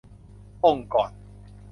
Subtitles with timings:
[0.65, 1.09] องค์กร